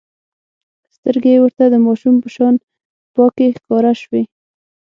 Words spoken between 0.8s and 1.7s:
سترګې يې ورته